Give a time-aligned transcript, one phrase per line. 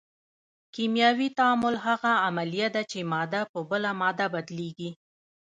[0.73, 4.89] کیمیاوي تعامل هغه عملیه ده چې ماده په بله ماده بدلیږي.